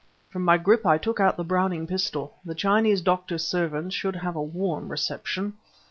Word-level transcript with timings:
_From 0.33 0.41
my 0.43 0.57
grip 0.57 0.83
I 0.83 0.97
took 0.97 1.19
out 1.19 1.37
the 1.37 1.43
Browning 1.43 1.85
pistol. 1.85 2.39
The 2.43 2.55
Chinese 2.55 3.01
doctor's 3.01 3.45
servants 3.45 3.93
should 3.93 4.15
have 4.15 4.35
a 4.35 4.41
warm 4.41 4.89
reception. 4.89 5.57